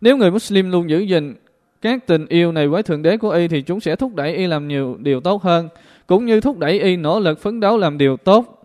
Nếu 0.00 0.16
người 0.16 0.30
Muslim 0.30 0.70
luôn 0.70 0.90
giữ 0.90 0.98
gìn 0.98 1.34
các 1.82 2.06
tình 2.06 2.26
yêu 2.26 2.52
này 2.52 2.68
với 2.68 2.82
Thượng 2.82 3.02
Đế 3.02 3.16
của 3.16 3.30
y 3.30 3.48
thì 3.48 3.62
chúng 3.62 3.80
sẽ 3.80 3.96
thúc 3.96 4.14
đẩy 4.14 4.34
y 4.34 4.46
làm 4.46 4.68
nhiều 4.68 4.96
điều 5.00 5.20
tốt 5.20 5.42
hơn, 5.42 5.68
cũng 6.06 6.26
như 6.26 6.40
thúc 6.40 6.58
đẩy 6.58 6.80
y 6.80 6.96
nỗ 6.96 7.20
lực 7.20 7.40
phấn 7.40 7.60
đấu 7.60 7.78
làm 7.78 7.98
điều 7.98 8.16
tốt, 8.16 8.62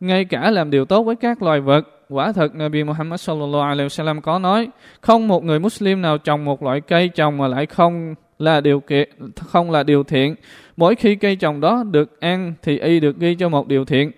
ngay 0.00 0.24
cả 0.24 0.50
làm 0.50 0.70
điều 0.70 0.84
tốt 0.84 1.02
với 1.02 1.16
các 1.16 1.42
loài 1.42 1.60
vật. 1.60 1.99
Quả 2.12 2.32
thật 2.32 2.54
Nabi 2.54 2.84
Muhammad 2.84 3.20
sallallahu 3.20 3.62
alaihi 3.62 3.88
wasallam 3.88 4.20
có 4.20 4.38
nói, 4.38 4.68
không 5.00 5.28
một 5.28 5.44
người 5.44 5.60
Muslim 5.60 6.02
nào 6.02 6.18
trồng 6.18 6.44
một 6.44 6.62
loại 6.62 6.80
cây 6.80 7.08
trồng 7.08 7.38
mà 7.38 7.48
lại 7.48 7.66
không 7.66 8.14
là 8.38 8.60
điều 8.60 8.80
kiện 8.80 9.08
không 9.36 9.70
là 9.70 9.82
điều 9.82 10.04
thiện. 10.04 10.34
Mỗi 10.76 10.94
khi 10.94 11.14
cây 11.14 11.36
trồng 11.36 11.60
đó 11.60 11.84
được 11.90 12.20
ăn 12.20 12.54
thì 12.62 12.78
y 12.78 13.00
được 13.00 13.18
ghi 13.18 13.34
cho 13.34 13.48
một 13.48 13.68
điều 13.68 13.84
thiện. 13.84 14.10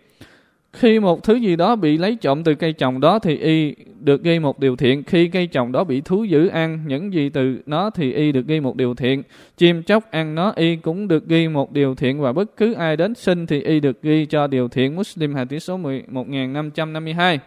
Khi 0.73 1.01
một 1.01 1.23
thứ 1.23 1.35
gì 1.35 1.57
đó 1.57 1.77
bị 1.77 1.99
lấy 1.99 2.17
trộm 2.21 2.45
từ 2.45 2.55
cây 2.55 2.73
trồng 2.73 3.01
đó 3.01 3.19
thì 3.19 3.37
y 3.37 3.75
được 4.01 4.23
ghi 4.23 4.39
một 4.39 4.59
điều 4.59 4.77
thiện. 4.77 5.03
Khi 5.03 5.29
cây 5.29 5.47
trồng 5.47 5.73
đó 5.73 5.85
bị 5.85 6.01
thú 6.01 6.25
dữ 6.25 6.49
ăn 6.49 6.85
những 6.87 7.13
gì 7.13 7.29
từ 7.29 7.59
nó 7.67 7.91
thì 7.91 8.13
y 8.13 8.33
được 8.33 8.47
ghi 8.47 8.61
một 8.61 8.77
điều 8.77 8.95
thiện. 8.95 9.23
Chim 9.57 9.83
chóc 9.83 10.11
ăn 10.11 10.35
nó 10.35 10.53
y 10.57 10.77
cũng 10.77 11.09
được 11.09 11.27
ghi 11.27 11.49
một 11.49 11.73
điều 11.73 11.95
thiện 11.95 12.21
và 12.21 12.33
bất 12.33 12.57
cứ 12.57 12.73
ai 12.73 12.97
đến 12.97 13.15
sinh 13.15 13.47
thì 13.47 13.63
y 13.63 13.81
được 13.81 14.03
ghi 14.03 14.27
cho 14.27 14.47
điều 14.47 14.69
thiện. 14.69 14.97
Muslim 14.97 15.35
hadith 15.35 15.63
số 15.63 15.77
1552. 15.77 17.39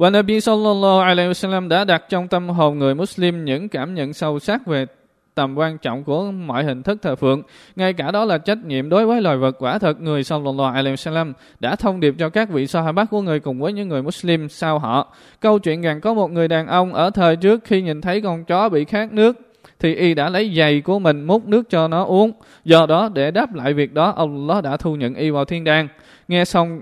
Và 0.00 0.10
Nabi 0.10 0.40
sallallahu 0.40 1.00
alaihi 1.00 1.30
wasallam 1.30 1.68
đã 1.68 1.84
đặt 1.84 2.02
trong 2.08 2.28
tâm 2.28 2.48
hồn 2.48 2.78
người 2.78 2.94
Muslim 2.94 3.44
những 3.44 3.68
cảm 3.68 3.94
nhận 3.94 4.12
sâu 4.12 4.38
sắc 4.38 4.66
về 4.66 4.86
tầm 5.34 5.58
quan 5.58 5.78
trọng 5.78 6.04
của 6.04 6.30
mọi 6.30 6.64
hình 6.64 6.82
thức 6.82 6.98
thờ 7.02 7.16
phượng. 7.16 7.42
Ngay 7.76 7.92
cả 7.92 8.10
đó 8.10 8.24
là 8.24 8.38
trách 8.38 8.58
nhiệm 8.64 8.88
đối 8.88 9.06
với 9.06 9.20
loài 9.20 9.36
vật 9.36 9.56
quả 9.58 9.78
thật 9.78 10.00
người 10.00 10.24
sallallahu 10.24 10.74
alaihi 10.74 10.94
wasallam 10.94 11.32
đã 11.60 11.76
thông 11.76 12.00
điệp 12.00 12.14
cho 12.18 12.28
các 12.28 12.50
vị 12.50 12.66
sahabat 12.66 13.10
của 13.10 13.22
người 13.22 13.40
cùng 13.40 13.60
với 13.60 13.72
những 13.72 13.88
người 13.88 14.02
Muslim 14.02 14.48
sau 14.48 14.78
họ. 14.78 15.14
Câu 15.40 15.58
chuyện 15.58 15.82
rằng 15.82 16.00
có 16.00 16.14
một 16.14 16.30
người 16.30 16.48
đàn 16.48 16.66
ông 16.66 16.94
ở 16.94 17.10
thời 17.10 17.36
trước 17.36 17.64
khi 17.64 17.82
nhìn 17.82 18.00
thấy 18.00 18.20
con 18.20 18.44
chó 18.44 18.68
bị 18.68 18.84
khát 18.84 19.12
nước, 19.12 19.36
thì 19.78 19.94
y 19.94 20.14
đã 20.14 20.28
lấy 20.28 20.54
giày 20.56 20.80
của 20.80 20.98
mình 20.98 21.24
múc 21.24 21.48
nước 21.48 21.70
cho 21.70 21.88
nó 21.88 22.04
uống. 22.04 22.32
Do 22.64 22.86
đó, 22.86 23.08
để 23.14 23.30
đáp 23.30 23.54
lại 23.54 23.72
việc 23.72 23.94
đó, 23.94 24.14
Allah 24.16 24.64
đã 24.64 24.76
thu 24.76 24.96
nhận 24.96 25.14
y 25.14 25.30
vào 25.30 25.44
thiên 25.44 25.64
đàng. 25.64 25.88
Nghe 26.28 26.44
xong 26.44 26.80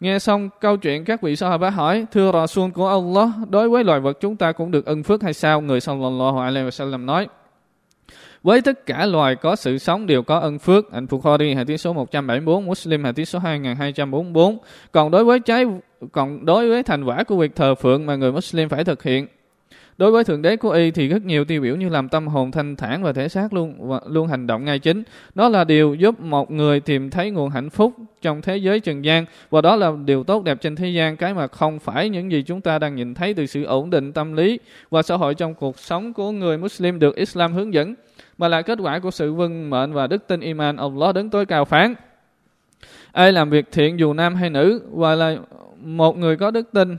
Nghe 0.00 0.18
xong 0.18 0.48
câu 0.60 0.76
chuyện 0.76 1.04
các 1.04 1.22
vị 1.22 1.36
Sahaba 1.36 1.70
hỏi, 1.70 2.06
thưa 2.12 2.32
Rasul 2.32 2.70
của 2.70 2.88
Allah, 2.88 3.28
đối 3.50 3.68
với 3.68 3.84
loài 3.84 4.00
vật 4.00 4.18
chúng 4.20 4.36
ta 4.36 4.52
cũng 4.52 4.70
được 4.70 4.86
ân 4.86 5.02
phước 5.02 5.22
hay 5.22 5.34
sao? 5.34 5.60
Người 5.60 5.80
sallallahu 5.80 6.38
alaihi 6.38 6.68
wasallam 6.68 7.04
nói, 7.04 7.28
với 8.42 8.60
tất 8.60 8.86
cả 8.86 9.06
loài 9.06 9.36
có 9.36 9.56
sự 9.56 9.78
sống 9.78 10.06
đều 10.06 10.22
có 10.22 10.38
ân 10.38 10.58
phước. 10.58 10.92
Anh 10.92 11.06
Bukhari 11.10 11.54
hadith 11.54 11.80
số 11.80 11.92
174, 11.92 12.66
Muslim 12.66 13.04
hadith 13.04 13.28
số 13.28 13.38
2244. 13.38 14.58
Còn 14.92 15.10
đối 15.10 15.24
với 15.24 15.40
trái 15.40 15.64
còn 16.12 16.44
đối 16.46 16.68
với 16.68 16.82
thành 16.82 17.04
quả 17.04 17.24
của 17.24 17.36
việc 17.36 17.56
thờ 17.56 17.74
phượng 17.74 18.06
mà 18.06 18.16
người 18.16 18.32
Muslim 18.32 18.68
phải 18.68 18.84
thực 18.84 19.02
hiện 19.02 19.26
Đối 19.98 20.10
với 20.10 20.24
thượng 20.24 20.42
đế 20.42 20.56
của 20.56 20.70
y 20.70 20.90
thì 20.90 21.08
rất 21.08 21.22
nhiều 21.22 21.44
tiêu 21.44 21.62
biểu 21.62 21.76
như 21.76 21.88
làm 21.88 22.08
tâm 22.08 22.26
hồn 22.28 22.50
thanh 22.50 22.76
thản 22.76 23.02
và 23.02 23.12
thể 23.12 23.28
xác 23.28 23.52
luôn 23.52 23.98
luôn 24.06 24.28
hành 24.28 24.46
động 24.46 24.64
ngay 24.64 24.78
chính. 24.78 25.02
Đó 25.34 25.48
là 25.48 25.64
điều 25.64 25.94
giúp 25.94 26.20
một 26.20 26.50
người 26.50 26.80
tìm 26.80 27.10
thấy 27.10 27.30
nguồn 27.30 27.50
hạnh 27.50 27.70
phúc 27.70 27.92
trong 28.22 28.42
thế 28.42 28.56
giới 28.56 28.80
trần 28.80 29.04
gian 29.04 29.24
và 29.50 29.60
đó 29.60 29.76
là 29.76 29.92
điều 30.04 30.24
tốt 30.24 30.44
đẹp 30.44 30.58
trên 30.60 30.76
thế 30.76 30.88
gian 30.88 31.16
cái 31.16 31.34
mà 31.34 31.46
không 31.46 31.78
phải 31.78 32.08
những 32.08 32.32
gì 32.32 32.42
chúng 32.42 32.60
ta 32.60 32.78
đang 32.78 32.94
nhìn 32.94 33.14
thấy 33.14 33.34
từ 33.34 33.46
sự 33.46 33.64
ổn 33.64 33.90
định 33.90 34.12
tâm 34.12 34.32
lý 34.32 34.58
và 34.90 35.02
xã 35.02 35.16
hội 35.16 35.34
trong 35.34 35.54
cuộc 35.54 35.78
sống 35.78 36.12
của 36.12 36.30
người 36.30 36.58
Muslim 36.58 36.98
được 36.98 37.16
Islam 37.16 37.52
hướng 37.52 37.74
dẫn 37.74 37.94
mà 38.38 38.48
là 38.48 38.62
kết 38.62 38.78
quả 38.82 38.98
của 38.98 39.10
sự 39.10 39.32
vâng 39.32 39.70
mệnh 39.70 39.92
và 39.92 40.06
đức 40.06 40.26
tin 40.26 40.40
iman 40.40 40.76
Allah 40.76 41.14
đứng 41.14 41.30
tối 41.30 41.46
cao 41.46 41.64
phán. 41.64 41.94
Ai 43.12 43.32
làm 43.32 43.50
việc 43.50 43.72
thiện 43.72 43.98
dù 43.98 44.12
nam 44.12 44.34
hay 44.34 44.50
nữ 44.50 44.82
và 44.90 45.14
là 45.14 45.36
một 45.76 46.18
người 46.18 46.36
có 46.36 46.50
đức 46.50 46.72
tin 46.72 46.96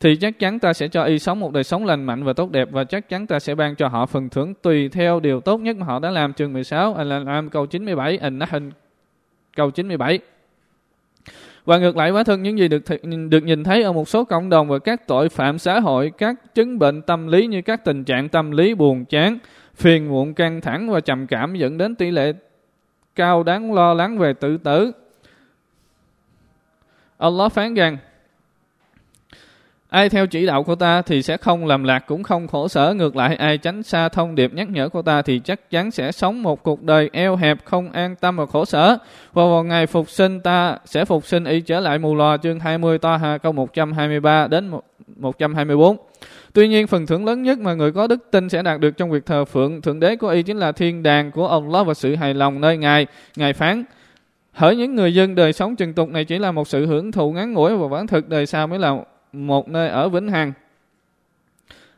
thì 0.00 0.16
chắc 0.16 0.38
chắn 0.38 0.58
ta 0.58 0.72
sẽ 0.72 0.88
cho 0.88 1.04
y 1.04 1.18
sống 1.18 1.40
một 1.40 1.52
đời 1.52 1.64
sống 1.64 1.84
lành 1.84 2.04
mạnh 2.04 2.24
và 2.24 2.32
tốt 2.32 2.50
đẹp 2.50 2.68
và 2.70 2.84
chắc 2.84 3.08
chắn 3.08 3.26
ta 3.26 3.38
sẽ 3.38 3.54
ban 3.54 3.76
cho 3.76 3.88
họ 3.88 4.06
phần 4.06 4.28
thưởng 4.28 4.54
tùy 4.62 4.88
theo 4.88 5.20
điều 5.20 5.40
tốt 5.40 5.60
nhất 5.60 5.76
mà 5.76 5.86
họ 5.86 5.98
đã 5.98 6.10
làm. 6.10 6.32
Chương 6.32 6.52
16, 6.52 6.94
Al-An'am 6.94 7.48
câu 7.48 7.66
97, 7.66 8.18
An-Nahl 8.18 8.68
câu 9.56 9.70
97. 9.70 10.18
Và 11.64 11.78
ngược 11.78 11.96
lại 11.96 12.10
quá 12.10 12.24
thân 12.24 12.42
những 12.42 12.58
gì 12.58 12.68
được 12.68 12.82
được 13.28 13.42
nhìn 13.42 13.64
thấy 13.64 13.82
ở 13.82 13.92
một 13.92 14.08
số 14.08 14.24
cộng 14.24 14.48
đồng 14.48 14.68
và 14.68 14.78
các 14.78 15.06
tội 15.06 15.28
phạm 15.28 15.58
xã 15.58 15.80
hội, 15.80 16.12
các 16.18 16.54
chứng 16.54 16.78
bệnh 16.78 17.02
tâm 17.02 17.26
lý 17.26 17.46
như 17.46 17.62
các 17.62 17.84
tình 17.84 18.04
trạng 18.04 18.28
tâm 18.28 18.50
lý 18.50 18.74
buồn 18.74 19.04
chán, 19.04 19.38
phiền 19.74 20.08
muộn 20.08 20.34
căng 20.34 20.60
thẳng 20.60 20.90
và 20.90 21.00
trầm 21.00 21.26
cảm 21.26 21.54
dẫn 21.54 21.78
đến 21.78 21.94
tỷ 21.94 22.10
lệ 22.10 22.32
cao 23.14 23.42
đáng 23.42 23.74
lo 23.74 23.94
lắng 23.94 24.18
về 24.18 24.32
tự 24.32 24.56
tử. 24.56 24.92
Allah 27.18 27.52
phán 27.52 27.74
rằng 27.74 27.96
Ai 29.94 30.08
theo 30.08 30.26
chỉ 30.26 30.46
đạo 30.46 30.62
của 30.62 30.74
ta 30.74 31.02
thì 31.02 31.22
sẽ 31.22 31.36
không 31.36 31.66
làm 31.66 31.84
lạc 31.84 31.98
cũng 31.98 32.22
không 32.22 32.48
khổ 32.48 32.68
sở. 32.68 32.94
Ngược 32.94 33.16
lại 33.16 33.36
ai 33.36 33.58
tránh 33.58 33.82
xa 33.82 34.08
thông 34.08 34.34
điệp 34.34 34.54
nhắc 34.54 34.70
nhở 34.70 34.88
của 34.88 35.02
ta 35.02 35.22
thì 35.22 35.38
chắc 35.44 35.70
chắn 35.70 35.90
sẽ 35.90 36.12
sống 36.12 36.42
một 36.42 36.62
cuộc 36.62 36.82
đời 36.82 37.10
eo 37.12 37.36
hẹp 37.36 37.64
không 37.64 37.92
an 37.92 38.16
tâm 38.16 38.36
và 38.36 38.46
khổ 38.46 38.64
sở. 38.64 38.98
Và 39.32 39.44
vào 39.44 39.64
ngày 39.64 39.86
phục 39.86 40.10
sinh 40.10 40.40
ta 40.40 40.78
sẽ 40.84 41.04
phục 41.04 41.26
sinh 41.26 41.44
y 41.44 41.60
trở 41.60 41.80
lại 41.80 41.98
mù 41.98 42.14
lòa 42.14 42.36
chương 42.36 42.60
20 42.60 42.98
to 42.98 43.16
hà 43.16 43.38
câu 43.38 43.52
123 43.52 44.46
đến 44.46 44.70
124. 45.16 45.96
Tuy 46.52 46.68
nhiên 46.68 46.86
phần 46.86 47.06
thưởng 47.06 47.26
lớn 47.26 47.42
nhất 47.42 47.58
mà 47.58 47.74
người 47.74 47.92
có 47.92 48.06
đức 48.06 48.30
tin 48.30 48.48
sẽ 48.48 48.62
đạt 48.62 48.80
được 48.80 48.96
trong 48.96 49.10
việc 49.10 49.26
thờ 49.26 49.44
phượng 49.44 49.82
Thượng 49.82 50.00
Đế 50.00 50.16
của 50.16 50.28
y 50.28 50.42
chính 50.42 50.58
là 50.58 50.72
thiên 50.72 51.02
đàng 51.02 51.30
của 51.30 51.48
Allah 51.48 51.86
và 51.86 51.94
sự 51.94 52.16
hài 52.16 52.34
lòng 52.34 52.60
nơi 52.60 52.76
Ngài. 52.76 53.06
Ngài 53.36 53.52
phán, 53.52 53.84
Hỡi 54.52 54.76
những 54.76 54.94
người 54.94 55.14
dân 55.14 55.34
đời 55.34 55.52
sống 55.52 55.76
trần 55.76 55.92
tục 55.92 56.08
này 56.08 56.24
chỉ 56.24 56.38
là 56.38 56.52
một 56.52 56.68
sự 56.68 56.86
hưởng 56.86 57.12
thụ 57.12 57.32
ngắn 57.32 57.52
ngủi 57.52 57.76
và 57.76 57.88
bản 57.88 58.06
thực 58.06 58.28
đời 58.28 58.46
sau 58.46 58.66
mới 58.66 58.78
là 58.78 59.04
một 59.34 59.68
nơi 59.68 59.88
ở 59.88 60.08
vĩnh 60.08 60.28
hằng. 60.28 60.52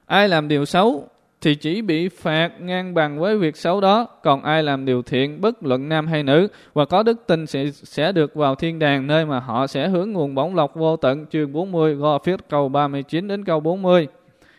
Ai 0.07 0.29
làm 0.29 0.49
điều 0.49 0.65
xấu 0.65 1.09
thì 1.41 1.55
chỉ 1.55 1.83
bị 1.83 2.09
phạt 2.09 2.51
ngang 2.61 2.95
bằng 2.95 3.19
với 3.19 3.39
việc 3.39 3.57
xấu 3.57 3.81
đó, 3.81 4.07
còn 4.23 4.43
ai 4.43 4.63
làm 4.63 4.85
điều 4.85 5.03
thiện 5.03 5.41
bất 5.41 5.63
luận 5.63 5.89
nam 5.89 6.07
hay 6.07 6.23
nữ 6.23 6.49
và 6.75 6.85
có 6.85 7.03
đức 7.03 7.27
tin 7.27 7.47
sẽ 7.47 7.71
sẽ 7.71 8.13
được 8.13 8.35
vào 8.35 8.55
thiên 8.55 8.79
đàng 8.79 9.07
nơi 9.07 9.25
mà 9.25 9.41
họ 9.41 9.67
sẽ 9.67 9.89
hướng 9.89 10.13
nguồn 10.13 10.35
bổng 10.35 10.55
lộc 10.55 10.75
vô 10.75 10.97
tận 10.97 11.27
chương 11.27 11.53
40 11.53 11.95
Gò 11.95 12.19
Phiết 12.19 12.49
câu 12.49 12.69
39 12.69 13.29
đến 13.29 13.45
câu 13.45 13.61
40. 13.61 14.09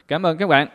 Cảm 0.08 0.26
ơn 0.26 0.38
các 0.38 0.48
bạn. 0.48 0.68